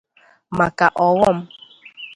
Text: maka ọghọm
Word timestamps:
maka 0.57 0.87
ọghọm 1.07 1.37